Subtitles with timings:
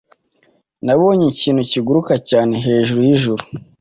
[0.85, 3.43] nabonye ikintu kiguruka cyane hejuru yijuru